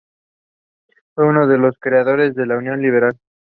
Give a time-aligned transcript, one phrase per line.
[1.13, 3.19] Fue uno de los creadores de la Unión Liberal.